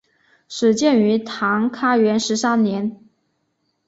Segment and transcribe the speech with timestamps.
[0.47, 3.03] 始建于唐开元十三年。